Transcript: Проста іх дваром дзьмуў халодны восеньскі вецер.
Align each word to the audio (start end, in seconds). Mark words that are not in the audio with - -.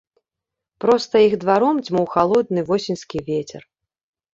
Проста 0.85 1.15
іх 1.27 1.37
дваром 1.45 1.75
дзьмуў 1.85 2.11
халодны 2.17 2.59
восеньскі 2.75 3.17
вецер. 3.33 3.61